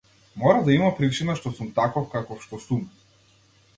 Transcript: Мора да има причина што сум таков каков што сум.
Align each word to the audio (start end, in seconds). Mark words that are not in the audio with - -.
Мора 0.43 0.61
да 0.69 0.73
има 0.77 0.87
причина 1.01 1.35
што 1.41 1.53
сум 1.57 1.69
таков 1.81 2.09
каков 2.17 2.43
што 2.47 2.61
сум. 2.65 2.85